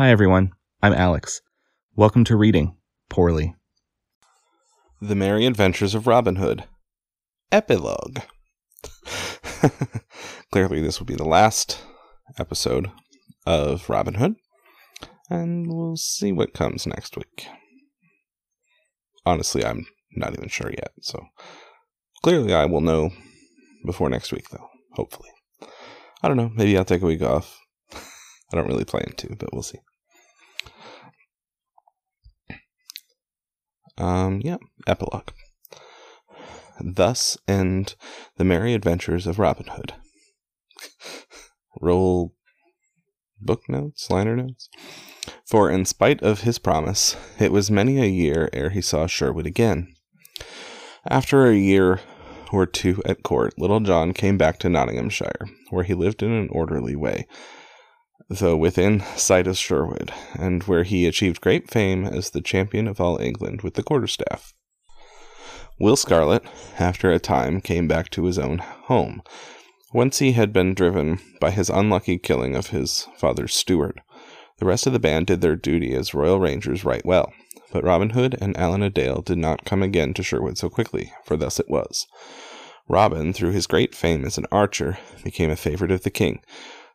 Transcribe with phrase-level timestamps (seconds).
[0.00, 0.52] Hi, everyone.
[0.82, 1.42] I'm Alex.
[1.94, 2.74] Welcome to Reading
[3.10, 3.54] Poorly.
[4.98, 6.64] The Merry Adventures of Robin Hood.
[7.52, 8.20] Epilogue.
[10.52, 11.82] Clearly, this will be the last
[12.38, 12.90] episode
[13.44, 14.36] of Robin Hood,
[15.28, 17.46] and we'll see what comes next week.
[19.26, 19.84] Honestly, I'm
[20.16, 21.26] not even sure yet, so
[22.22, 23.10] clearly I will know
[23.84, 25.28] before next week, though, hopefully.
[26.22, 27.60] I don't know, maybe I'll take a week off.
[27.92, 29.80] I don't really plan to, but we'll see.
[34.00, 35.28] Um, yeah, epilogue.
[36.80, 37.96] Thus end
[38.38, 39.92] the merry adventures of Robin Hood.
[41.80, 42.34] Roll
[43.38, 44.70] book notes, liner notes.
[45.46, 49.46] For in spite of his promise, it was many a year ere he saw Sherwood
[49.46, 49.94] again.
[51.06, 52.00] After a year
[52.52, 56.48] or two at court, Little John came back to Nottinghamshire, where he lived in an
[56.50, 57.26] orderly way,
[58.30, 63.00] though within sight of Sherwood, and where he achieved great fame as the champion of
[63.00, 64.54] all England with the quarterstaff.
[65.80, 66.44] Will Scarlet,
[66.78, 69.22] after a time, came back to his own home,
[69.90, 74.00] whence he had been driven by his unlucky killing of his father's steward.
[74.58, 77.32] The rest of the band did their duty as royal rangers right well,
[77.72, 81.12] but Robin Hood and Allan a Dale did not come again to Sherwood so quickly,
[81.24, 82.06] for thus it was.
[82.86, 86.40] Robin, through his great fame as an archer, became a favorite of the king,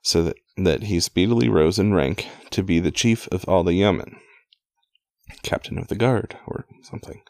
[0.05, 3.73] so that, that he speedily rose in rank to be the chief of all the
[3.73, 4.17] yeomen,
[5.41, 7.23] captain of the guard, or something.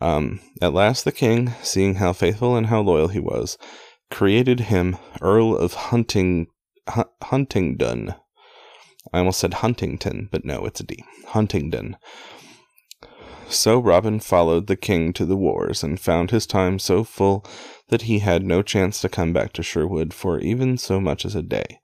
[0.00, 3.58] Um, at last the king, seeing how faithful and how loyal he was,
[4.10, 6.46] created him Earl of Hunting
[7.22, 8.14] Huntingdon.
[9.12, 11.04] I almost said Huntington, but no, it's a D.
[11.26, 11.98] Huntingdon.
[13.50, 17.44] So Robin followed the king to the wars, and found his time so full
[17.88, 21.34] that he had no chance to come back to Sherwood for even so much as
[21.34, 21.80] a day.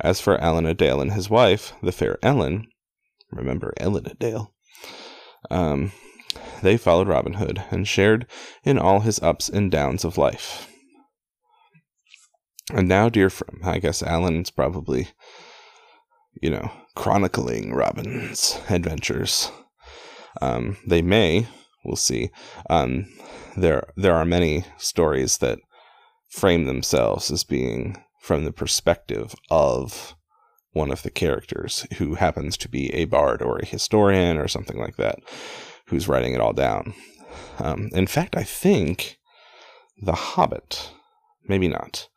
[0.00, 2.66] As for Allan a Dale and his wife, the fair Ellen,
[3.30, 4.54] remember Ellen a Dale,
[5.50, 5.92] um,
[6.62, 8.26] they followed Robin Hood and shared
[8.64, 10.68] in all his ups and downs of life.
[12.72, 15.08] And now, dear friend, I guess Alan's probably,
[16.40, 19.50] you know, chronicling Robin's adventures.
[20.40, 21.46] Um, they may,
[21.84, 22.30] we'll see.
[22.70, 23.06] Um,
[23.56, 25.58] there, there are many stories that
[26.30, 30.14] frame themselves as being from the perspective of
[30.72, 34.78] one of the characters who happens to be a bard or a historian or something
[34.78, 35.18] like that
[35.88, 36.94] who's writing it all down.
[37.58, 39.18] Um, in fact, I think
[40.00, 40.90] The Hobbit,
[41.46, 42.08] maybe not,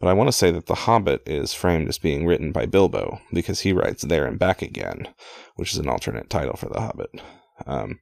[0.00, 3.20] but I want to say that The Hobbit is framed as being written by Bilbo
[3.30, 5.08] because he writes There and Back Again,
[5.56, 7.20] which is an alternate title for The Hobbit.
[7.66, 8.00] Um,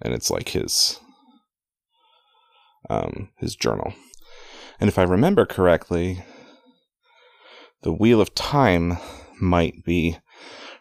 [0.00, 0.98] and it's like his
[2.88, 3.92] um, his journal.
[4.80, 6.24] And if I remember correctly,
[7.82, 8.98] the Wheel of Time
[9.40, 10.18] might be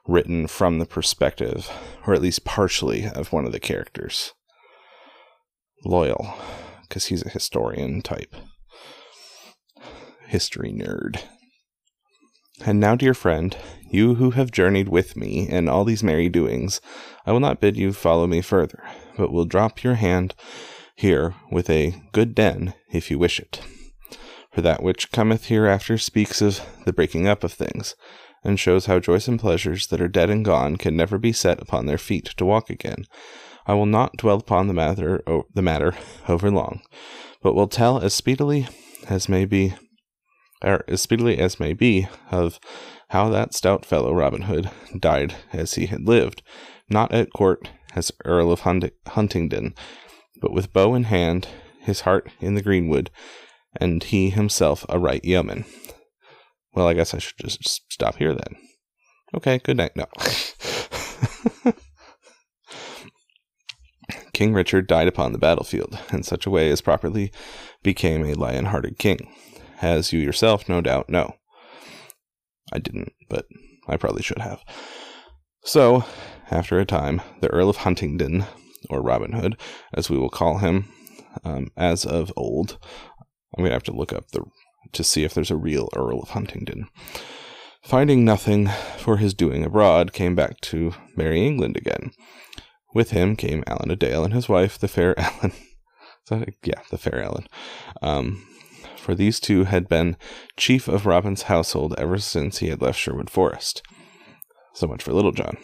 [0.07, 1.69] written from the perspective,
[2.05, 4.33] or at least partially, of one of the characters.
[5.85, 6.33] Loial,
[6.81, 8.35] because he's a historian type.
[10.27, 11.21] History nerd.
[12.65, 13.55] And now, dear friend,
[13.91, 16.81] you who have journeyed with me in all these merry doings,
[17.25, 18.83] I will not bid you follow me further,
[19.15, 20.33] but will drop your hand
[20.95, 23.61] here with a good den, if you wish it.
[24.57, 27.93] For that which cometh hereafter speaks of the breaking up of things,
[28.43, 31.61] and shows how joys and pleasures that are dead and gone can never be set
[31.61, 33.05] upon their feet to walk again.
[33.67, 35.93] I will not dwell upon the matter, o- the matter
[36.27, 36.81] over long,
[37.43, 38.67] but will tell as speedily
[39.07, 39.75] as may be,
[40.63, 42.59] or as speedily as may be, of
[43.09, 46.41] how that stout fellow Robin Hood died as he had lived,
[46.89, 49.75] not at court as Earl of Hunt- Huntingdon,
[50.41, 51.47] but with bow in hand,
[51.79, 53.11] his heart in the greenwood,
[53.79, 55.65] and he himself a right yeoman.
[56.73, 58.55] Well, I guess I should just stop here then.
[59.35, 59.95] Okay, good night.
[59.95, 60.05] No.
[64.37, 67.31] king Richard died upon the battlefield in such a way as properly
[67.81, 69.33] became a lion hearted king,
[69.81, 71.33] as you yourself no doubt know.
[72.71, 73.45] I didn't, but
[73.87, 74.63] I probably should have.
[75.63, 76.05] So,
[76.51, 78.45] after a time, the Earl of Huntingdon,
[78.91, 79.57] or Robin Hood,
[79.91, 80.87] as we will call him,
[81.43, 82.77] um, as of old,
[83.57, 84.43] I'm going to have to look up the
[84.93, 86.87] to see if there's a real Earl of Huntingdon.
[87.83, 88.67] Finding nothing
[88.97, 92.11] for his doing abroad, came back to merry England again.
[92.93, 95.53] With him came Allan a Dale and his wife, the fair Ellen.
[96.63, 97.47] yeah, the fair Ellen.
[98.01, 98.45] Um,
[98.97, 100.17] for these two had been
[100.55, 103.81] chief of Robin's household ever since he had left Sherwood Forest.
[104.73, 105.57] So much for Little John.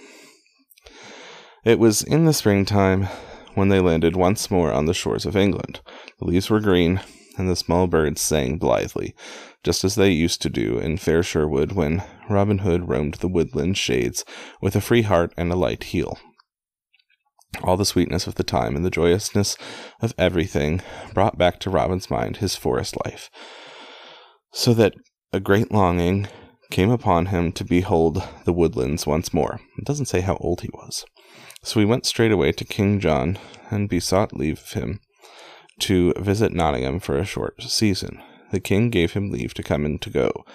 [1.64, 3.08] It was in the springtime
[3.54, 5.82] when they landed once more on the shores of England.
[6.20, 7.02] The leaves were green,
[7.38, 9.16] and the small birds sang blithely,
[9.64, 13.78] just as they used to do in fair Sherwood when Robin Hood roamed the woodland
[13.78, 14.26] shades
[14.62, 16.18] with a free heart and a light heel.
[17.64, 19.58] All the sweetness of the time and the joyousness
[20.02, 20.82] of everything
[21.14, 23.30] brought back to Robin's mind his forest life,
[24.52, 24.96] so that
[25.32, 26.28] a great longing
[26.72, 29.60] came upon him to behold the woodlands once more.
[29.78, 31.06] It doesn't say how old he was.
[31.64, 33.38] So he went straightway to King John
[33.70, 35.00] and besought leave of him
[35.80, 38.22] to visit Nottingham for a short season.
[38.52, 40.46] The king gave him leave to come and to go,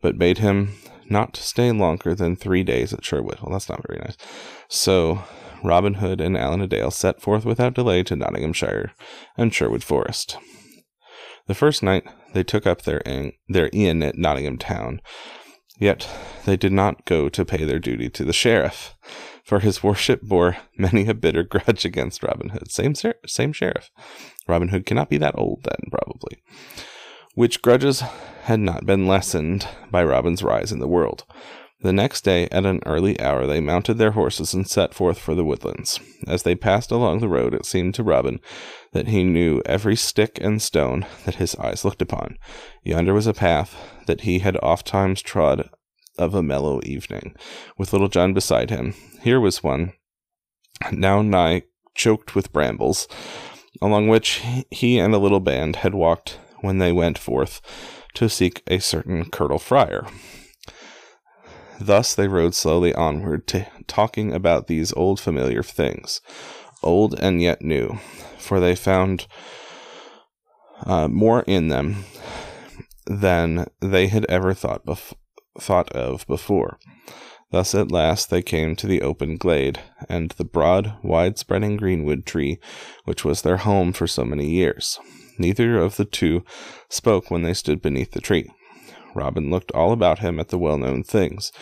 [0.00, 0.74] but bade him
[1.08, 3.40] not to stay longer than three days at Sherwood.
[3.40, 4.16] Well, that's not very nice.
[4.68, 5.22] So
[5.62, 8.92] Robin Hood and Allan a Dale set forth without delay to Nottinghamshire
[9.36, 10.38] and Sherwood Forest.
[11.46, 15.00] The first night they took up their inn, their inn at Nottingham town,
[15.78, 16.08] yet
[16.44, 18.94] they did not go to pay their duty to the sheriff,
[19.52, 22.70] for his worship bore many a bitter grudge against Robin Hood.
[22.70, 22.94] Same,
[23.26, 23.90] same sheriff.
[24.48, 26.42] Robin Hood cannot be that old then, probably.
[27.34, 28.00] Which grudges
[28.44, 31.26] had not been lessened by Robin's rise in the world.
[31.82, 35.34] The next day, at an early hour, they mounted their horses and set forth for
[35.34, 36.00] the woodlands.
[36.26, 38.40] As they passed along the road, it seemed to Robin
[38.92, 42.38] that he knew every stick and stone that his eyes looked upon.
[42.84, 43.76] Yonder was a path
[44.06, 45.68] that he had oft times trod
[46.18, 47.34] of a mellow evening,
[47.78, 48.94] with Little John beside him.
[49.22, 49.92] Here was one,
[50.90, 51.62] now nigh
[51.94, 53.08] choked with brambles,
[53.80, 57.60] along which he and a little band had walked when they went forth
[58.14, 60.06] to seek a certain Curtal Friar.
[61.80, 63.50] Thus they rode slowly onward,
[63.86, 66.20] talking about these old familiar things,
[66.82, 67.98] old and yet new,
[68.38, 69.26] for they found
[70.84, 72.04] uh, more in them
[73.06, 75.14] than they had ever thought bef-
[75.58, 76.78] thought of before.
[77.50, 79.78] Thus at last they came to the open glade,
[80.08, 82.58] and the broad, wide spreading greenwood tree
[83.04, 84.98] which was their home for so many years.
[85.38, 86.44] Neither of the two
[86.88, 88.50] spoke when they stood beneath the tree.
[89.14, 91.52] Robin looked all about him at the well known things,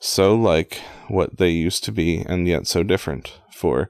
[0.00, 3.38] so like what they used to be, and yet so different.
[3.52, 3.88] For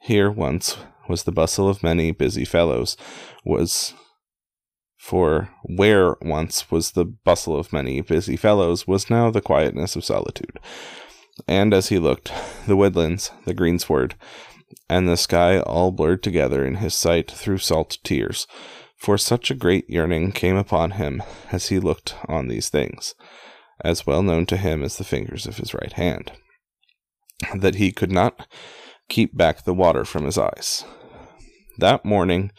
[0.00, 0.76] here once
[1.08, 2.96] was the bustle of many busy fellows,
[3.44, 3.94] was
[5.06, 10.04] for where once was the bustle of many busy fellows was now the quietness of
[10.04, 10.58] solitude.
[11.46, 12.32] And as he looked,
[12.66, 14.16] the woodlands, the greensward,
[14.90, 18.48] and the sky all blurred together in his sight through salt tears
[18.96, 23.14] for such a great yearning came upon him as he looked on these things,
[23.84, 26.32] as well known to him as the fingers of his right hand,
[27.54, 28.48] that he could not
[29.08, 30.84] keep back the water from his eyes.
[31.78, 32.50] That morning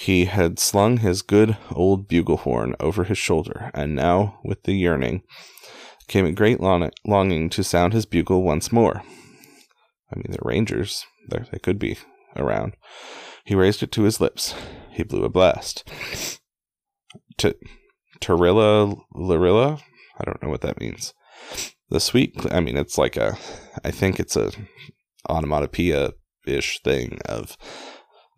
[0.00, 4.74] he had slung his good old bugle horn over his shoulder, and now, with the
[4.74, 5.24] yearning,
[6.06, 9.02] came a great longing to sound his bugle once more.
[10.12, 11.98] I mean, the rangers, there they could be
[12.36, 12.76] around.
[13.44, 14.54] He raised it to his lips.
[14.92, 15.90] He blew a blast.
[17.36, 17.54] T-
[18.20, 19.80] Tarilla Lirilla?
[20.20, 21.12] I don't know what that means.
[21.90, 23.36] The sweet, I mean, it's like a,
[23.84, 24.52] I think it's a
[25.28, 26.12] onomatopoeia
[26.46, 27.56] ish thing of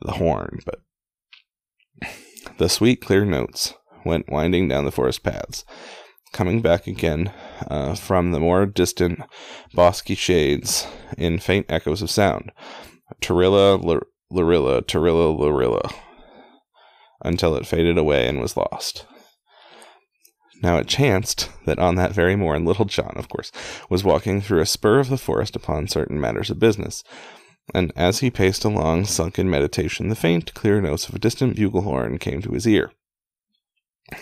[0.01, 0.79] the horn, but
[2.59, 3.75] the sweet, clear notes
[4.05, 5.65] went winding down the forest paths,
[6.33, 7.33] coming back again
[7.69, 9.21] uh, from the more distant
[9.75, 10.87] bosky shades
[11.19, 12.53] in faint echoes of sound.
[13.21, 13.79] Tarilla
[14.33, 15.93] Lorilla, Tarilla, Lorilla,
[17.23, 19.07] until it faded away and was lost.
[20.63, 23.51] Now it chanced that on that very morn, Little John, of course,
[23.89, 27.03] was walking through a spur of the forest upon certain matters of business,
[27.75, 31.57] and as he paced along, sunk in meditation, the faint, clear notes of a distant
[31.57, 32.93] bugle horn came to his ear.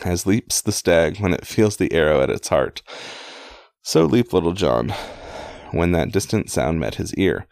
[0.04, 2.82] As leaps the stag when it feels the arrow at its heart,
[3.82, 4.92] so leaped Little John
[5.70, 7.46] when that distant sound met his ear.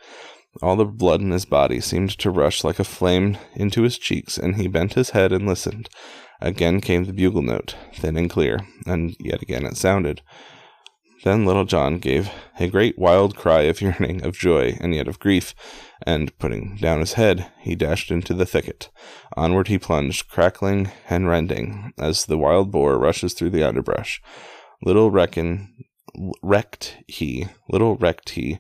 [0.62, 4.38] All the blood in his body seemed to rush like a flame into his cheeks,
[4.38, 5.88] and he bent his head and listened.
[6.41, 10.23] Again came the bugle note, thin and clear, and yet again it sounded.
[11.25, 12.31] Then Little John gave
[12.61, 15.55] a great wild cry of yearning, of joy, and yet of grief,
[16.07, 18.91] and putting down his head, he dashed into the thicket.
[19.37, 24.21] Onward he plunged, crackling and rending, as the wild boar rushes through the underbrush.
[24.83, 25.75] Little reckon
[26.43, 28.59] recked he, little recked he,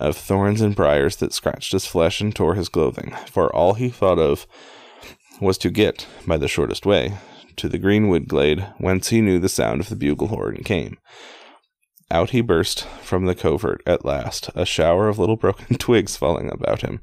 [0.00, 3.88] of thorns and briars that scratched his flesh and tore his clothing, for all he
[3.88, 4.46] thought of
[5.40, 7.18] was to get, by the shortest way,
[7.56, 10.98] to the greenwood glade whence he knew the sound of the bugle horn came.
[12.10, 16.50] Out he burst from the covert at last, a shower of little broken twigs falling
[16.52, 17.00] about him,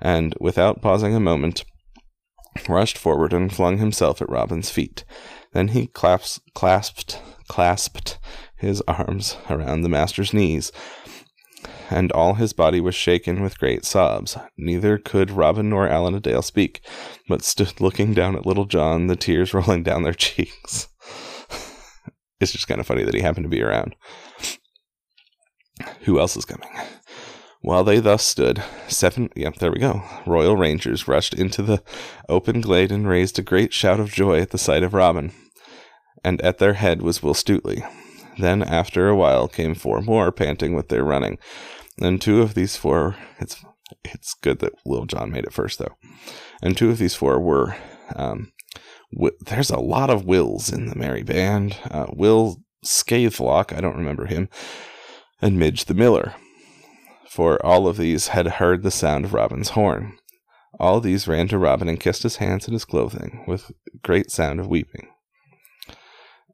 [0.00, 1.64] and, without pausing a moment,
[2.68, 5.04] rushed forward and flung himself at Robin's feet.
[5.52, 8.18] Then he clasped, clasped, clasped
[8.56, 10.70] his arms around the master's knees,
[11.90, 14.36] and all his body was shaken with great sobs.
[14.56, 16.80] Neither could Robin nor Allan a Dale speak,
[17.28, 20.88] but stood looking down at Little John, the tears rolling down their cheeks.
[22.42, 23.94] It's just kind of funny that he happened to be around.
[26.02, 26.68] Who else is coming?
[27.62, 31.82] While they thus stood, seven, yep, there we go, royal rangers rushed into the
[32.28, 35.32] open glade and raised a great shout of joy at the sight of Robin.
[36.24, 37.84] And at their head was Will Stutely.
[38.38, 41.38] Then, after a while, came four more, panting with their running.
[42.00, 43.64] And two of these four, it's
[44.04, 45.96] it's good that Little John made it first, though.
[46.62, 47.76] And two of these four were,
[48.16, 48.52] um,
[49.12, 51.76] w- there's a lot of Wills in the merry band.
[51.90, 54.48] Uh, Will Scathelock, I don't remember him,
[55.40, 56.34] and Midge the Miller
[57.32, 60.18] for all of these had heard the sound of Robin's horn.
[60.78, 64.60] All these ran to Robin and kissed his hands and his clothing, with great sound
[64.60, 65.08] of weeping.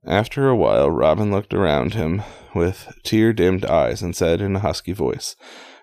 [0.07, 2.23] After a while, Robin looked around him
[2.55, 5.35] with tear dimmed eyes and said in a husky voice,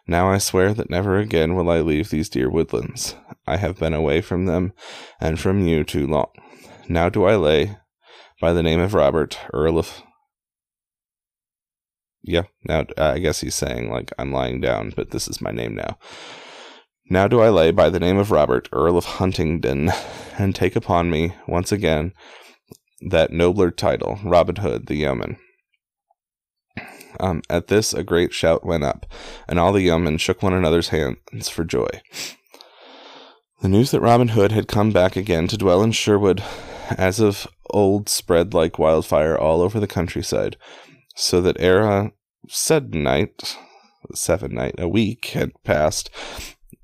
[0.07, 3.15] Now I swear that never again will I leave these dear woodlands.
[3.45, 4.71] I have been away from them
[5.19, 6.31] and from you too long.
[6.87, 7.77] Now do I lay,
[8.39, 10.03] by the name of Robert, Earl of
[12.27, 15.75] yeah, now I guess he's saying, like, I'm lying down, but this is my name
[15.75, 15.99] now.
[17.07, 19.91] Now do I lay by the name of Robert, Earl of Huntingdon,
[20.39, 22.13] and take upon me, once again,
[23.09, 25.37] that nobler title, Robin Hood the Yeoman.
[27.19, 29.05] Um, at this, a great shout went up,
[29.47, 31.87] and all the yeomen shook one another's hands for joy.
[33.61, 36.43] The news that Robin Hood had come back again to dwell in Sherwood,
[36.97, 40.57] as of old, spread like wildfire all over the countryside,
[41.15, 42.11] so that ere
[42.47, 43.57] said night,
[44.13, 46.09] seven night, a week had passed,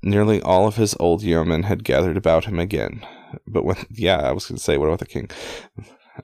[0.02, 3.06] nearly all of his old yeomen had gathered about him again.
[3.46, 5.30] But when, yeah, I was going to say, what about the king?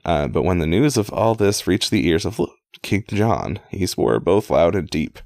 [0.05, 2.39] Uh, but when the news of all this reached the ears of
[2.81, 5.19] King John, he swore both loud and deep,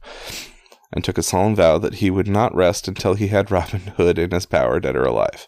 [0.93, 4.17] and took a solemn vow that he would not rest until he had Robin Hood
[4.17, 5.48] in his power, dead or alive.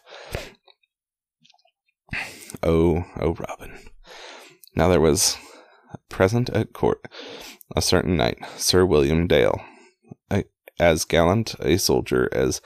[2.62, 3.78] Oh, oh, Robin.
[4.74, 5.36] Now there was
[6.08, 7.00] present at court
[7.74, 9.60] a certain knight, Sir William Dale,
[10.30, 10.44] a,
[10.78, 12.60] as gallant a soldier as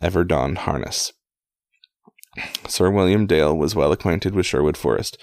[0.00, 1.12] ever donned harness.
[2.66, 5.18] Sir William Dale was well acquainted with Sherwood Forest,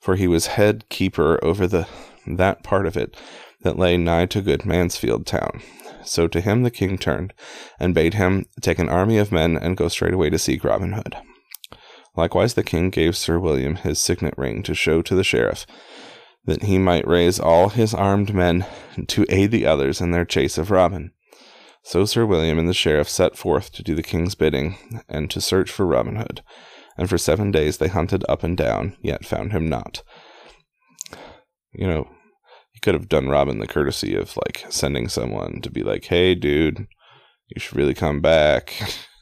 [0.00, 1.88] for he was head keeper over the
[2.26, 3.16] that part of it
[3.62, 5.62] that lay nigh to good Mansfield town.
[6.04, 7.32] So to him the king turned,
[7.80, 11.16] and bade him take an army of men and go straightway to seek Robin Hood.
[12.16, 15.66] Likewise the king gave Sir William his signet ring to show to the sheriff,
[16.44, 18.64] that he might raise all his armed men
[19.08, 21.12] to aid the others in their chase of Robin.
[21.82, 24.76] So Sir William and the sheriff set forth to do the king's bidding
[25.08, 26.42] and to search for Robin Hood.
[26.98, 30.02] And for seven days they hunted up and down, yet found him not.
[31.72, 32.08] You know,
[32.72, 36.34] he could have done Robin the courtesy of like sending someone to be like, "Hey,
[36.34, 36.86] dude,
[37.48, 38.74] you should really come back.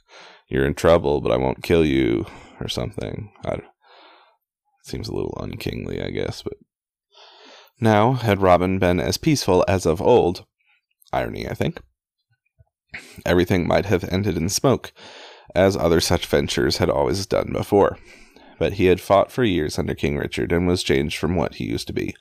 [0.49, 2.27] You're in trouble, but I won't kill you,"
[2.61, 3.33] or something.
[3.45, 3.61] I,
[4.83, 6.55] seems a little unkingly, I guess, but
[7.81, 10.47] now, had Robin been as peaceful as of old,
[11.13, 11.81] irony, I think,
[13.27, 14.93] everything might have ended in smoke,
[15.55, 17.99] as other such ventures had always done before.
[18.59, 21.65] But he had fought for years under King Richard and was changed from what he
[21.65, 22.15] used to be.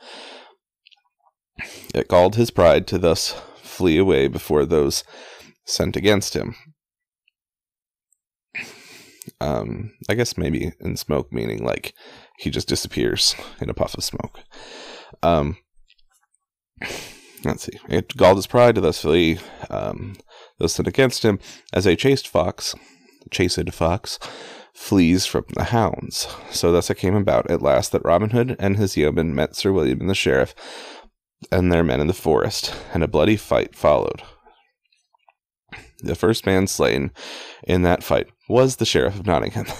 [1.93, 5.03] It galled his pride to thus flee away before those
[5.65, 6.55] sent against him.
[9.43, 11.93] Um, I guess maybe in smoke, meaning like
[12.37, 14.39] he just disappears in a puff of smoke.
[15.21, 15.57] Um,
[17.43, 17.77] let's see.
[17.89, 20.15] It galled his pride to thus flee um,
[20.59, 21.39] those sent against him
[21.73, 22.73] as a chased fox,
[23.31, 24.17] chased fox,
[24.73, 26.27] flees from the hounds.
[26.51, 29.73] So thus it came about at last that Robin Hood and his yeomen met Sir
[29.73, 30.55] William and the sheriff
[31.51, 34.23] and their men in the forest, and a bloody fight followed.
[35.99, 37.11] The first man slain
[37.65, 39.65] in that fight was the sheriff of Nottingham.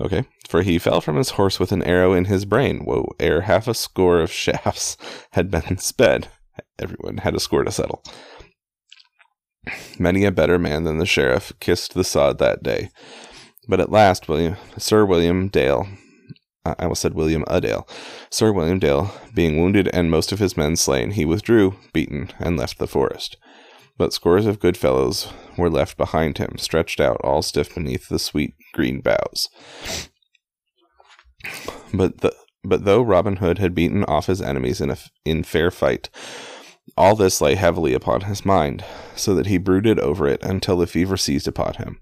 [0.00, 2.80] Okay, for he fell from his horse with an arrow in his brain.
[2.84, 4.96] Whoa, ere half a score of shafts
[5.30, 6.28] had been sped.
[6.78, 8.02] Everyone had a score to settle.
[9.98, 12.90] Many a better man than the sheriff kissed the sod that day.
[13.68, 15.86] But at last, William, Sir William Dale,
[16.64, 17.88] I almost said William Adale,
[18.28, 22.56] Sir William Dale, being wounded and most of his men slain, he withdrew, beaten, and
[22.56, 23.36] left the forest.
[23.96, 28.18] But scores of good fellows were left behind him, stretched out all stiff beneath the
[28.18, 29.48] sweet green boughs.
[31.92, 32.34] But the
[32.64, 36.08] but though Robin Hood had beaten off his enemies in a in fair fight,
[36.96, 38.84] all this lay heavily upon his mind,
[39.16, 42.00] so that he brooded over it until the fever seized upon him.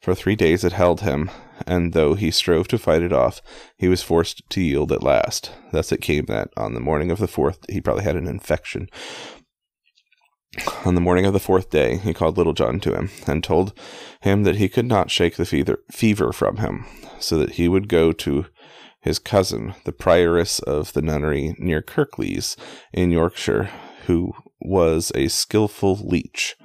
[0.00, 1.30] For three days it held him,
[1.66, 3.42] and though he strove to fight it off,
[3.76, 5.52] he was forced to yield at last.
[5.72, 8.88] Thus it came that on the morning of the fourth, he probably had an infection.
[10.84, 13.72] On the morning of the fourth day, he called Little John to him, and told
[14.22, 15.44] him that he could not shake the
[15.90, 16.86] fever, from him,
[17.20, 18.46] so that he would go to
[19.00, 22.56] his cousin, the prioress of the nunnery near Kirklees
[22.92, 23.70] in Yorkshire,
[24.06, 26.56] who was a skillful leech.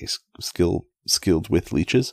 [0.00, 0.08] A
[0.40, 2.12] skill skilled with leeches.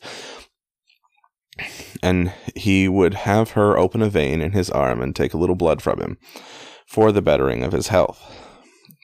[2.03, 5.55] And he would have her open a vein in his arm and take a little
[5.55, 6.17] blood from him
[6.85, 8.48] for the bettering of his health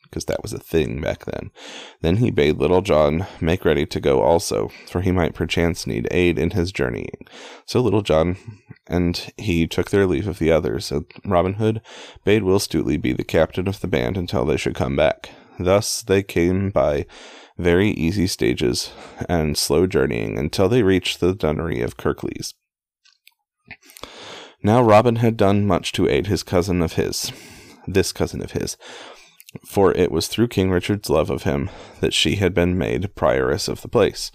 [0.06, 1.52] because that was a thing back then.
[2.02, 6.08] Then he bade Little John make ready to go also, for he might perchance need
[6.12, 7.28] aid in his journeying.
[7.66, 8.38] So Little John
[8.88, 11.82] and he took their leave of the others, and Robin Hood
[12.24, 15.32] bade Will Stutely be the captain of the band until they should come back.
[15.60, 17.06] Thus they came by
[17.58, 18.92] very easy stages
[19.30, 22.54] and slow journeying until they reached the nunnery of Kirklees.
[24.62, 27.32] Now Robin had done much to aid his cousin of his,
[27.88, 28.78] this cousin of his,
[29.66, 31.70] for it was through King Richard's love of him
[32.02, 34.32] that she had been made prioress of the place.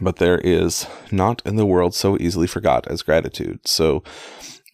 [0.00, 3.60] But there is not in the world so easily forgot as gratitude.
[3.66, 4.02] So,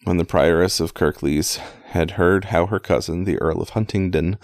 [0.03, 4.37] when the prioress of Kirklees had heard how her cousin, the Earl of Huntingdon,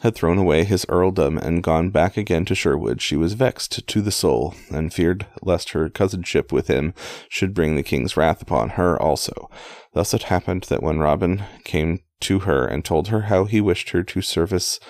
[0.00, 4.00] had thrown away his earldom and gone back again to Sherwood, she was vexed to
[4.00, 6.94] the soul, and feared lest her cousinship with him
[7.28, 9.50] should bring the king's wrath upon her also.
[9.92, 13.90] Thus it happened that when Robin came to her and told her how he wished
[13.90, 14.80] her to service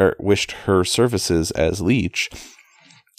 [0.00, 2.30] er, wished her services as leech,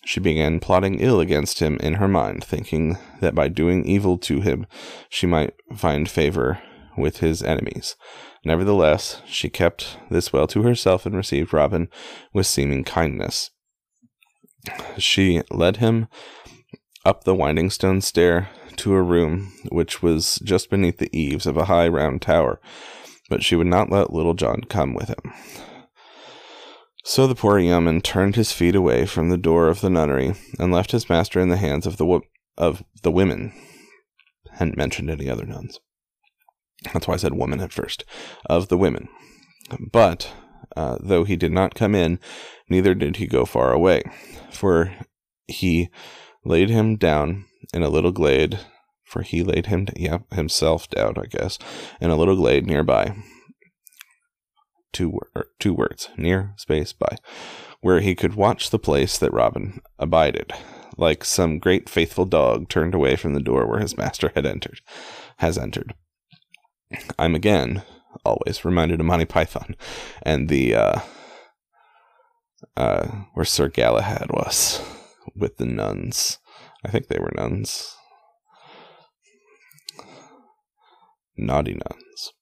[0.06, 4.42] she began plotting ill against him in her mind, thinking that by doing evil to
[4.42, 4.66] him
[5.10, 6.62] she might find favor
[6.98, 7.96] with his enemies.
[8.46, 11.90] Nevertheless, she kept this well to herself and received Robin
[12.34, 13.52] with seeming kindness.
[14.98, 16.08] She led him
[17.06, 21.58] up the winding stone stair to a room which was just beneath the eaves of
[21.58, 22.60] a high round tower,
[23.30, 25.34] but she would not let Little John come with him.
[27.06, 30.72] So the poor yeoman turned his feet away from the door of the nunnery and
[30.72, 32.22] left his master in the hands of the wo-
[32.58, 33.52] of the women.
[34.54, 35.80] Hadn't mentioned any other nuns.
[36.92, 38.06] That's why I said woman at first.
[38.48, 39.10] Of the women,
[39.92, 40.32] but
[40.76, 42.20] uh, though he did not come in,
[42.70, 44.04] neither did he go far away,
[44.52, 44.94] for
[45.48, 45.90] he
[46.44, 48.60] laid him down in a little glade
[49.14, 51.60] for he laid him yeah, himself down, I guess,
[52.02, 53.16] in a little glade nearby.
[54.92, 57.18] Two, er, two words, near space by,
[57.82, 60.52] where he could watch the place that Robin abided,
[60.98, 64.82] like some great faithful dog turned away from the door where his master had entered,
[65.38, 65.94] has entered.
[67.20, 67.84] I'm again
[68.26, 69.76] always reminded of Monty Python
[70.22, 71.00] and the uh,
[72.78, 74.82] uh, where Sir Galahad was
[75.36, 76.40] with the nuns.
[76.86, 77.96] I think they were nuns.
[81.38, 82.34] naughty nuns.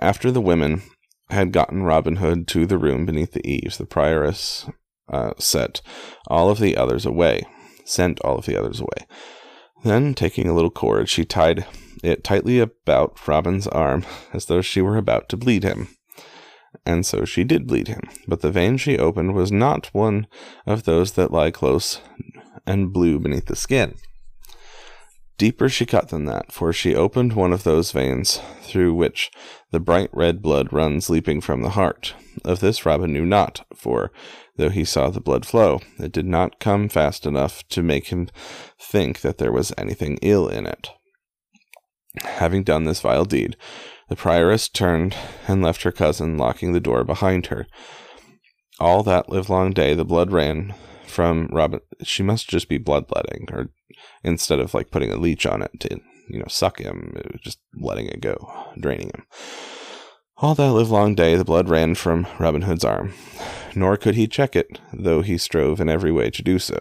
[0.00, 0.82] After the women
[1.30, 4.70] had gotten Robin Hood to the room beneath the eaves, the prioress
[5.08, 5.80] uh, set
[6.26, 7.42] all of the others away,
[7.84, 9.06] sent all of the others away.
[9.84, 11.66] Then, taking a little cord, she tied
[12.02, 15.88] it tightly about Robin's arm as though she were about to bleed him.
[16.84, 20.26] And so she did bleed him, but the vein she opened was not one
[20.66, 22.00] of those that lie close
[22.66, 23.94] and blue beneath the skin.
[25.38, 29.30] Deeper she cut than that, for she opened one of those veins through which
[29.70, 32.14] the bright red blood runs leaping from the heart.
[32.44, 34.10] Of this Robin knew not, for
[34.56, 38.28] though he saw the blood flow, it did not come fast enough to make him
[38.80, 40.90] think that there was anything ill in it.
[42.22, 43.56] Having done this vile deed,
[44.08, 47.68] the prioress turned and left her cousin, locking the door behind her.
[48.80, 50.74] All that livelong day the blood ran
[51.08, 51.80] from Robin.
[52.02, 53.70] She must just be bloodletting, or
[54.22, 57.40] instead of like putting a leech on it to you know suck him, it was
[57.40, 58.36] just letting it go,
[58.78, 59.26] draining him.
[60.40, 63.12] All that livelong day the blood ran from Robin Hood's arm,
[63.74, 66.80] nor could he check it, though he strove in every way to do so.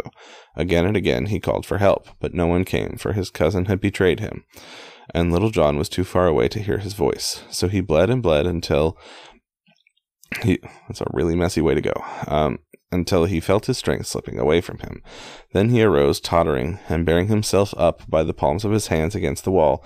[0.56, 3.82] Again and again he called for help, but no one came, for his cousin had
[3.82, 4.44] betrayed him,
[5.14, 7.44] and Little John was too far away to hear his voice.
[7.50, 8.98] So he bled and bled until
[10.44, 10.60] he.
[10.88, 11.94] That's a really messy way to go.
[12.28, 12.60] Um,
[12.92, 15.02] until he felt his strength slipping away from him.
[15.54, 19.44] Then he arose, tottering, and bearing himself up by the palms of his hands against
[19.44, 19.84] the wall.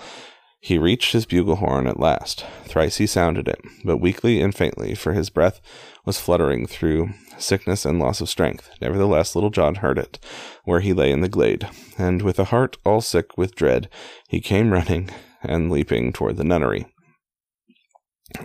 [0.59, 2.45] He reached his bugle horn at last.
[2.65, 5.59] Thrice he sounded it, but weakly and faintly, for his breath
[6.05, 8.69] was fluttering through sickness and loss of strength.
[8.79, 10.19] Nevertheless, Little John heard it,
[10.63, 13.89] where he lay in the glade, and with a heart all sick with dread,
[14.29, 15.09] he came running
[15.41, 16.85] and leaping toward the nunnery.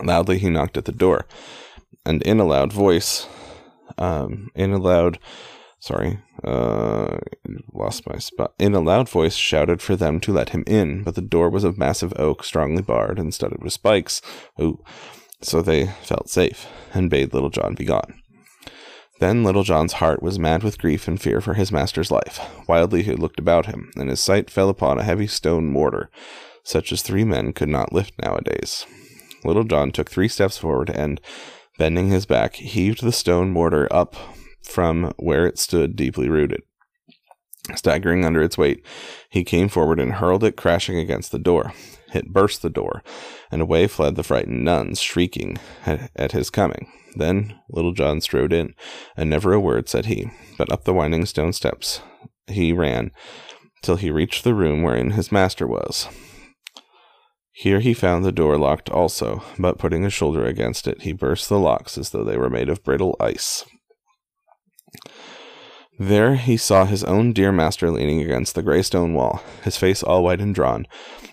[0.03, 1.27] Loudly he knocked at the door,
[2.05, 3.27] and in a loud voice
[3.97, 5.19] um, in a loud,
[5.79, 7.17] sorry, uh,
[7.73, 8.53] lost my spot.
[8.59, 11.63] In a loud voice, shouted for them to let him in, but the door was
[11.63, 14.21] of massive oak, strongly barred and studded with spikes.
[14.61, 14.83] Ooh.
[15.41, 18.21] So they felt safe and bade Little John be gone.
[19.19, 22.39] Then Little John's heart was mad with grief and fear for his master's life.
[22.67, 26.09] Wildly he looked about him, and his sight fell upon a heavy stone mortar,
[26.63, 28.85] such as three men could not lift nowadays.
[29.43, 31.21] Little John took three steps forward and,
[31.77, 34.15] bending his back, heaved the stone mortar up
[34.63, 36.61] from where it stood deeply rooted.
[37.75, 38.85] Staggering under its weight,
[39.29, 41.73] he came forward and hurled it crashing against the door.
[42.13, 43.03] It burst the door,
[43.51, 46.89] and away fled the frightened nuns, shrieking at, at his coming.
[47.15, 48.73] Then Little John strode in,
[49.17, 52.01] and never a word said he, but up the winding stone steps
[52.47, 53.11] he ran
[53.81, 56.07] till he reached the room wherein his master was.
[57.59, 61.49] Here he found the door locked also, but putting his shoulder against it, he burst
[61.49, 63.65] the locks as though they were made of brittle ice.
[65.97, 70.03] There he saw his own dear master leaning against the grey stone wall, his face
[70.03, 70.85] all white and drawn,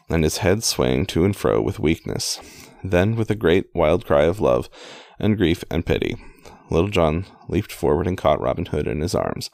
[0.08, 2.40] and his head swaying to and fro with weakness.
[2.82, 4.70] Then, with a great wild cry of love
[5.18, 6.16] and grief and pity,
[6.70, 9.50] Little John leaped forward and caught Robin Hood in his arms.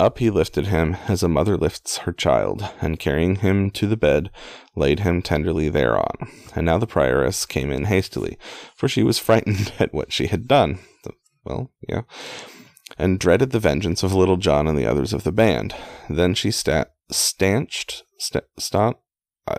[0.00, 3.96] Up he lifted him as a mother lifts her child, and carrying him to the
[3.96, 4.30] bed,
[4.76, 6.14] laid him tenderly thereon.
[6.54, 8.38] And now the prioress came in hastily,
[8.76, 10.78] for she was frightened at what she had done.
[11.44, 12.02] Well, yeah
[12.96, 15.74] and dreaded the vengeance of Little John and the others of the band.
[16.08, 18.94] Then she sta- stanched, st- stan-
[19.46, 19.56] uh,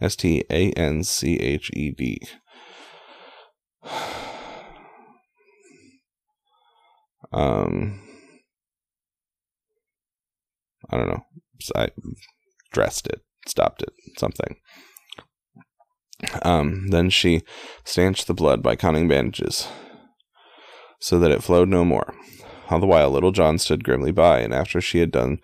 [0.00, 2.20] S T A N C H E D.
[7.32, 8.03] Um,
[10.94, 11.24] I don't know.
[11.74, 11.88] I
[12.72, 14.56] dressed it, stopped it, something.
[16.42, 17.42] Um, then she
[17.84, 19.66] stanched the blood by cunning bandages,
[21.00, 22.14] so that it flowed no more.
[22.70, 25.40] All the while, Little John stood grimly by, and after she had done,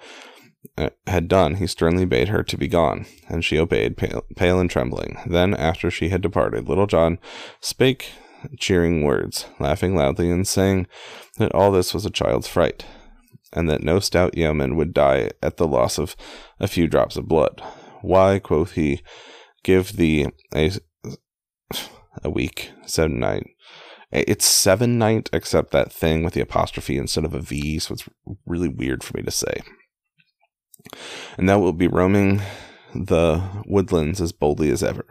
[0.79, 4.61] uh, had done, he sternly bade her to be gone, and she obeyed, pale, pale
[4.61, 5.19] and trembling.
[5.27, 7.19] Then, after she had departed, Little John
[7.61, 8.13] spake
[8.59, 10.87] cheering words, laughing loudly, and saying
[11.39, 12.87] that all this was a child's fright,
[13.53, 16.17] and that no stout yeoman would die at the loss of
[16.59, 17.63] a few drops of blood.
[18.03, 19.03] Why, quoth he,
[19.63, 20.73] give thee a
[22.25, 23.47] a week, seven night,
[24.13, 28.09] it's seven night, except that thing with the apostrophe instead of a V, so it's
[28.45, 29.63] really weird for me to say.
[31.39, 32.43] And thou wilt be roaming
[32.95, 35.05] the woodlands as boldly as ever.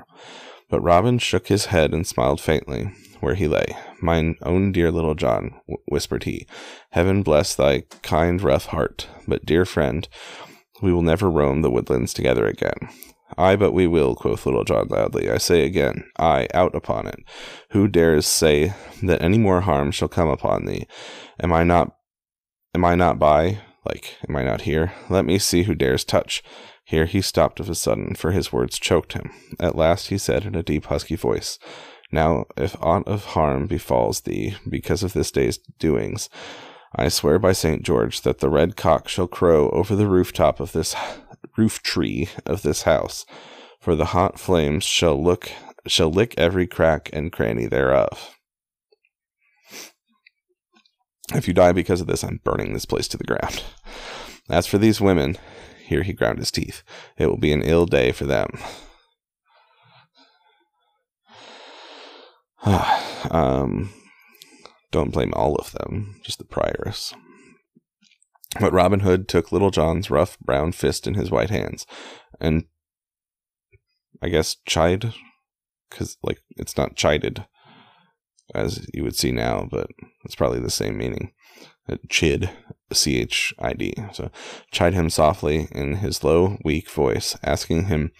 [0.69, 3.65] But Robin shook his head and smiled faintly where he lay.
[4.01, 6.47] Mine own dear little John, whispered he,
[6.91, 9.07] heaven bless thy kind rough heart.
[9.27, 10.07] But, dear friend,
[10.81, 12.89] we will never roam the woodlands together again.
[13.37, 15.29] Ay, but we will, quoth Little John loudly.
[15.29, 17.19] I say again, ay, out upon it.
[17.71, 20.87] Who dares say that any more harm shall come upon thee?
[21.39, 21.95] Am I not
[22.73, 23.59] am I not by?
[23.85, 24.93] Like, am I not here?
[25.09, 26.43] Let me see who dares touch.
[26.83, 29.31] Here he stopped of a sudden, for his words choked him.
[29.59, 31.59] At last he said in a deep husky voice,
[32.11, 36.29] Now if aught of harm befalls thee because of this day's doings,
[36.95, 40.71] I swear by Saint George that the red cock shall crow over the rooftop of
[40.71, 40.95] this
[41.55, 43.25] roof tree of this house,
[43.79, 45.51] for the hot flames shall look
[45.87, 48.35] shall lick every crack and cranny thereof.
[51.33, 53.63] If you die because of this, I'm burning this place to the ground.
[54.49, 55.37] As for these women,
[55.85, 56.81] here he ground his teeth,
[57.17, 58.49] it will be an ill day for them.
[63.31, 63.91] um,
[64.91, 67.13] don't blame all of them, just the prioress.
[68.59, 71.85] But Robin Hood took Little John's rough brown fist in his white hands
[72.39, 72.65] and
[74.21, 75.13] I guess chide
[75.89, 77.45] because like it's not chided
[78.53, 79.87] as you would see now, but
[80.25, 81.33] it's probably the same meaning.
[81.87, 82.49] Uh, chid,
[82.91, 83.93] C H I D.
[84.13, 84.31] So
[84.71, 88.11] chide him softly in his low, weak voice, asking him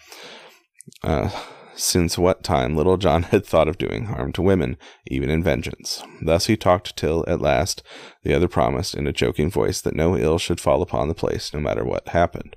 [1.02, 1.30] uh,
[1.74, 6.02] since what time Little John had thought of doing harm to women, even in vengeance.
[6.22, 7.82] Thus he talked till, at last,
[8.22, 11.52] the other promised, in a joking voice, that no ill should fall upon the place,
[11.52, 12.56] no matter what happened.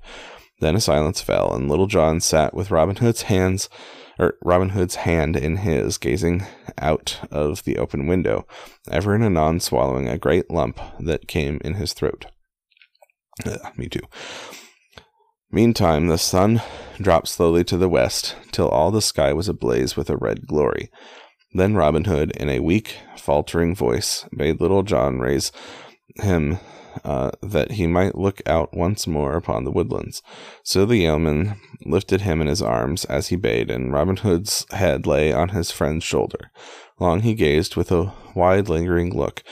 [0.60, 3.68] Then a silence fell, and Little John sat with Robin Hood's hands,
[4.18, 6.44] or Robin Hood's hand in his, gazing
[6.78, 8.46] out of the open window,
[8.90, 12.26] ever and anon swallowing a great lump that came in his throat.
[13.44, 14.02] Uh, me too.
[15.54, 16.60] Meantime, the sun
[16.96, 20.90] dropped slowly to the west till all the sky was ablaze with a red glory.
[21.52, 25.52] Then Robin Hood, in a weak, faltering voice, bade Little John raise
[26.16, 26.58] him
[27.04, 30.22] uh, that he might look out once more upon the woodlands.
[30.64, 31.54] So the yeoman
[31.86, 35.70] lifted him in his arms as he bade, and Robin Hood's head lay on his
[35.70, 36.50] friend's shoulder.
[36.98, 39.44] Long he gazed with a wide, lingering look,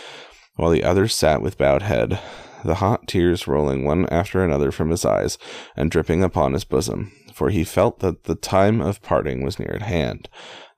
[0.56, 2.18] while the others sat with bowed head,
[2.64, 5.38] the hot tears rolling one after another from his eyes
[5.76, 9.72] and dripping upon his bosom, for he felt that the time of parting was near
[9.74, 10.28] at hand.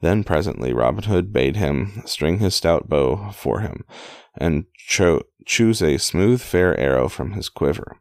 [0.00, 3.84] Then presently Robin Hood bade him string his stout bow for him,
[4.36, 7.96] and cho- choose a smooth, fair arrow from his quiver.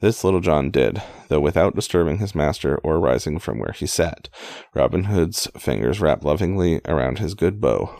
[0.00, 4.28] This Little John did, though without disturbing his master or rising from where he sat.
[4.72, 7.98] Robin Hood's fingers wrapped lovingly around his good bow,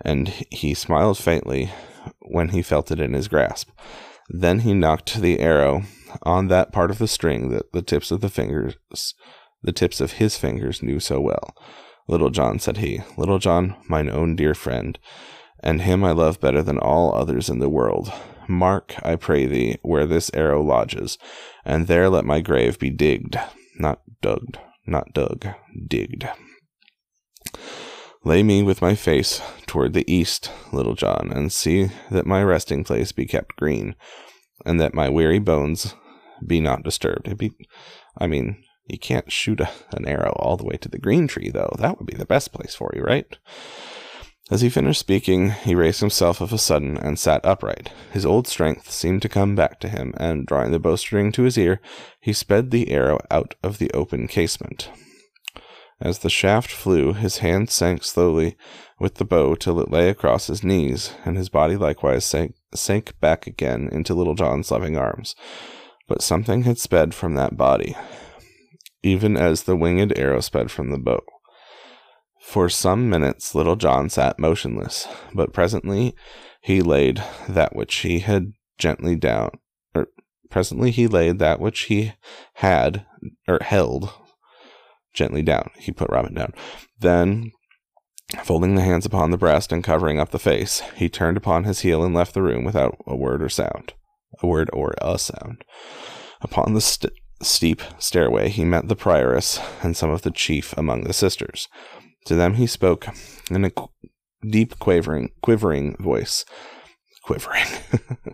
[0.00, 1.70] and he smiled faintly
[2.20, 3.70] when he felt it in his grasp.
[4.34, 5.82] Then he knocked the arrow
[6.22, 8.76] on that part of the string that the tips of the fingers,
[9.62, 11.54] the tips of his fingers, knew so well.
[12.08, 14.98] Little John, said he, Little John, mine own dear friend,
[15.60, 18.10] and him I love better than all others in the world.
[18.48, 21.18] Mark, I pray thee, where this arrow lodges,
[21.62, 23.38] and there let my grave be digged,
[23.78, 25.46] not dug, not dug,
[25.88, 26.26] digged.
[28.24, 32.84] Lay me with my face toward the east, Little John, and see that my resting
[32.84, 33.96] place be kept green,
[34.64, 35.96] and that my weary bones
[36.46, 37.36] be not disturbed.
[37.36, 37.50] Be,
[38.16, 41.50] I mean, you can't shoot a, an arrow all the way to the green tree,
[41.50, 41.74] though.
[41.78, 43.26] That would be the best place for you, right?
[44.52, 47.90] As he finished speaking, he raised himself of a sudden and sat upright.
[48.12, 51.58] His old strength seemed to come back to him, and drawing the bowstring to his
[51.58, 51.80] ear,
[52.20, 54.90] he sped the arrow out of the open casement.
[56.02, 58.56] As the shaft flew, his hand sank slowly
[58.98, 63.18] with the bow till it lay across his knees, and his body likewise sank, sank
[63.20, 65.36] back again into Little John's loving arms.
[66.08, 67.96] But something had sped from that body,
[69.04, 71.20] even as the winged arrow sped from the bow.
[72.40, 76.16] For some minutes Little John sat motionless, but presently
[76.60, 79.50] he laid that which he had gently down,
[79.94, 80.08] or
[80.50, 82.14] presently he laid that which he
[82.54, 83.06] had
[83.46, 84.12] or held
[85.14, 85.70] gently down.
[85.76, 86.52] He put Robin down.
[86.98, 87.52] Then,
[88.42, 91.80] folding the hands upon the breast and covering up the face, he turned upon his
[91.80, 93.94] heel and left the room without a word or sound.
[94.42, 95.64] A word or a sound.
[96.40, 101.04] Upon the st- steep stairway, he met the prioress and some of the chief among
[101.04, 101.68] the sisters.
[102.26, 103.08] To them he spoke
[103.50, 103.88] in a qu-
[104.48, 106.44] deep, quavering, quivering voice.
[107.24, 107.66] Quivering.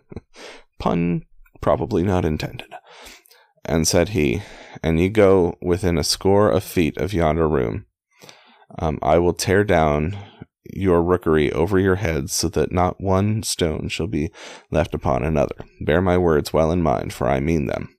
[0.78, 1.22] Pun
[1.60, 2.72] probably not intended.
[3.64, 4.42] And said he,
[4.82, 7.86] And ye go within a score of feet of yonder room.
[8.78, 10.16] Um, I will tear down
[10.70, 14.30] your rookery over your heads, so that not one stone shall be
[14.70, 15.56] left upon another.
[15.80, 17.96] Bear my words well in mind, for I mean them.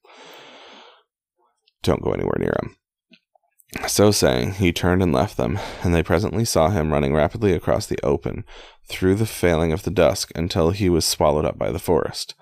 [1.81, 2.75] Don't go anywhere near him.
[3.87, 7.85] So saying, he turned and left them, and they presently saw him running rapidly across
[7.85, 8.43] the open,
[8.87, 12.35] through the failing of the dusk, until he was swallowed up by the forest.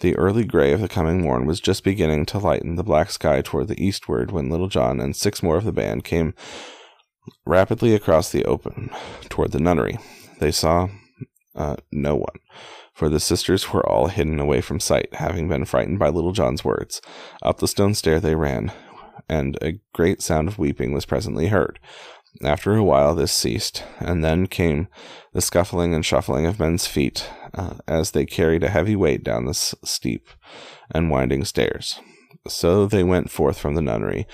[0.00, 3.42] The early gray of the coming morn was just beginning to lighten the black sky
[3.42, 6.34] toward the eastward when Little John and six more of the band came
[7.44, 8.90] rapidly across the open
[9.28, 9.98] toward the nunnery.
[10.38, 10.88] They saw
[11.56, 12.38] uh, no one,
[12.94, 16.64] for the sisters were all hidden away from sight, having been frightened by Little John's
[16.64, 17.02] words.
[17.42, 18.72] Up the stone stair they ran,
[19.28, 21.80] and a great sound of weeping was presently heard.
[22.44, 24.86] After a while, this ceased, and then came
[25.32, 29.44] the scuffling and shuffling of men's feet uh, as they carried a heavy weight down
[29.44, 30.28] the s- steep
[30.90, 32.00] and winding stairs.
[32.46, 34.26] So they went forth from the nunnery,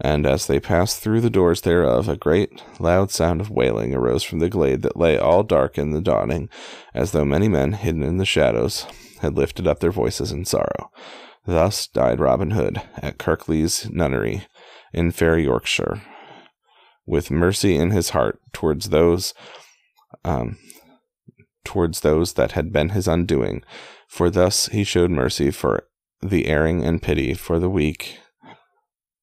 [0.00, 4.22] and as they passed through the doors thereof, a great loud sound of wailing arose
[4.22, 6.48] from the glade that lay all dark in the dawning,
[6.94, 8.86] as though many men, hidden in the shadows,
[9.20, 10.90] had lifted up their voices in sorrow.
[11.46, 14.46] Thus died Robin Hood at Kirklees Nunnery
[14.94, 16.00] in fair Yorkshire,
[17.10, 19.34] with mercy in his heart towards those
[20.24, 20.56] um,
[21.64, 23.62] towards those that had been his undoing.
[24.08, 25.84] For thus he showed mercy for
[26.22, 28.18] the erring and pity for the weak,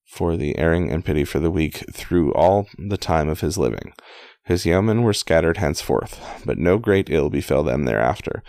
[0.06, 3.94] for the erring and pity for the weak through all the time of his living.
[4.44, 8.44] His yeomen were scattered henceforth, but no great ill befell them thereafter.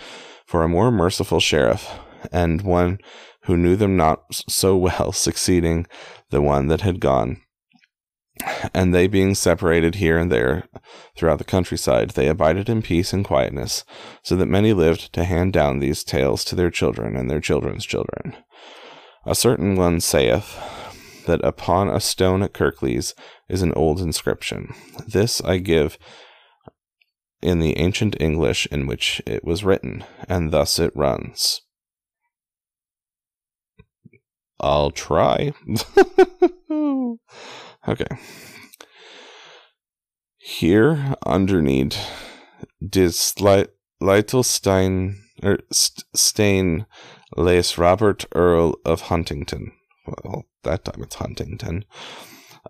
[0.47, 1.91] For a more merciful sheriff,
[2.33, 2.99] and one
[3.43, 5.87] who knew them not so well, succeeding
[6.31, 7.41] the one that had gone,
[8.75, 10.69] and they being separated here and there
[11.17, 13.85] throughout the countryside, they abided in peace and quietness,
[14.23, 17.85] so that many lived to hand down these tales to their children and their children's
[17.85, 18.37] children.
[19.27, 20.57] A certain one saith
[21.27, 23.15] that upon a stone at Kirklees
[23.49, 24.75] is an old inscription.
[25.07, 25.99] This I give
[27.41, 31.63] in the ancient English in which it was written, and thus it runs.
[34.61, 35.53] I'll try.
[37.89, 38.17] okay.
[40.39, 41.99] Here underneath
[42.87, 46.87] dis Lytelstein er, st- Stain
[47.37, 49.73] lays Robert Earl of Huntington.
[50.07, 51.85] Well, that time it's Huntington.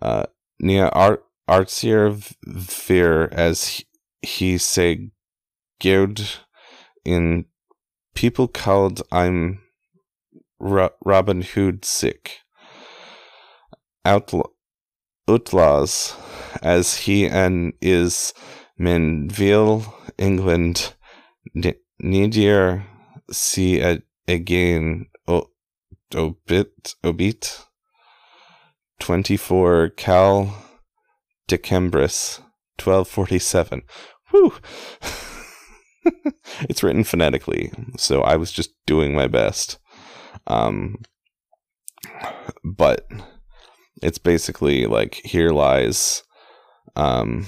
[0.01, 0.25] Uh,
[0.61, 2.35] near Art Artsier
[3.33, 3.85] as
[4.23, 5.11] he say
[5.81, 6.21] Gerd
[7.05, 7.47] in
[8.15, 9.61] people called I'm
[10.59, 12.39] Ro- Robin Hood sick.
[14.05, 14.51] Outlaw-
[15.29, 16.15] outlaws,
[16.63, 18.33] as he and is
[18.79, 20.95] Minville, England,
[22.03, 22.85] Nidir
[23.31, 25.51] see a, again o,
[26.15, 27.65] obit obit?
[29.01, 30.65] 24 cal
[31.49, 32.41] decembris
[32.83, 33.83] 1247
[34.31, 34.55] Whew.
[36.63, 39.79] it's written phonetically so i was just doing my best.
[40.47, 40.97] Um
[42.65, 43.07] but
[44.03, 46.23] it's basically like here lies
[46.97, 47.47] um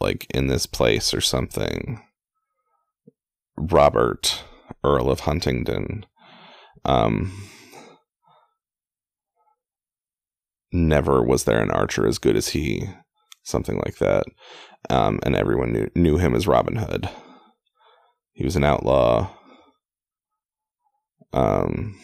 [0.00, 2.02] like in this place or something.
[3.56, 4.42] Robert
[4.82, 6.04] earl of huntingdon.
[6.84, 7.32] Um
[10.72, 12.88] never was there an archer as good as he.
[13.44, 14.24] Something like that.
[14.90, 17.08] Um and everyone knew knew him as robin hood.
[18.32, 19.30] He was an outlaw.
[21.32, 21.96] Um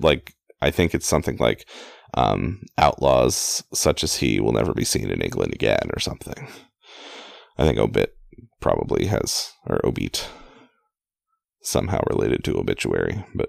[0.00, 1.66] like I think it's something like
[2.14, 6.48] um, outlaws such as he will never be seen in England again or something.
[7.58, 8.16] I think Obit
[8.60, 10.28] probably has or Obit
[11.62, 13.48] somehow related to obituary, but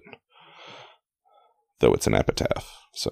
[1.80, 3.12] though it's an epitaph, so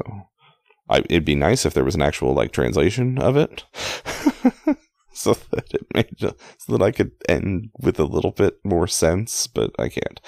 [0.90, 3.66] I, it'd be nice if there was an actual like translation of it.
[5.14, 6.36] so that it made so
[6.68, 10.20] that I could end with a little bit more sense, but I can't.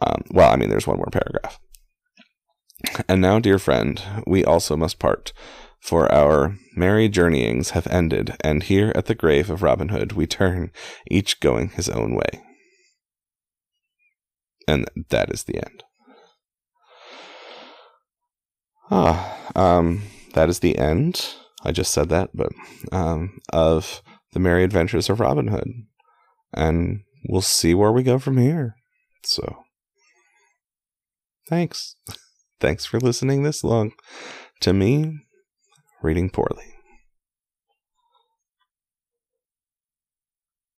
[0.00, 1.58] Um, well, I mean, there's one more paragraph.
[3.08, 5.32] And now, dear friend, we also must part,
[5.80, 10.26] for our merry journeyings have ended, and here at the grave of Robin Hood we
[10.26, 10.70] turn,
[11.10, 12.42] each going his own way.
[14.66, 15.82] And that is the end.
[18.90, 20.02] Ah, um,
[20.34, 21.34] that is the end.
[21.64, 22.52] I just said that, but
[22.92, 25.68] um, of the merry adventures of Robin Hood,
[26.54, 28.76] and we'll see where we go from here.
[29.24, 29.64] So,
[31.48, 31.96] thanks.
[32.60, 33.92] Thanks for listening this long
[34.60, 35.20] to me
[36.02, 36.77] reading poorly.